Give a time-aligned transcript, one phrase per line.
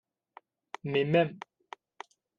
[0.91, 1.37] mes mains.